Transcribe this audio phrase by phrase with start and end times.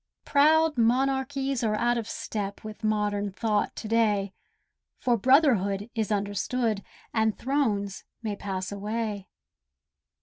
[0.25, 4.33] Proud monarchies are out of step With modern thought to day,
[4.99, 9.27] For Brotherhood is understood, And thrones may pass away.